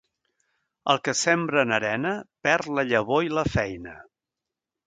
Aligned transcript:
El 0.93 1.01
que 1.07 1.13
sembra 1.19 1.61
en 1.67 1.75
arena, 1.77 2.15
perd 2.47 2.73
la 2.79 2.89
llavor 2.93 3.29
i 3.29 3.33
la 3.41 3.47
feina. 3.59 3.99